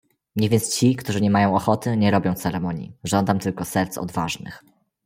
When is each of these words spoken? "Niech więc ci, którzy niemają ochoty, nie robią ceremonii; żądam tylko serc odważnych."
"Niech 0.35 0.49
więc 0.51 0.75
ci, 0.75 0.95
którzy 0.95 1.21
niemają 1.21 1.55
ochoty, 1.55 1.97
nie 1.97 2.11
robią 2.11 2.35
ceremonii; 2.35 2.97
żądam 3.03 3.39
tylko 3.39 3.65
serc 3.65 3.97
odważnych." 3.97 4.63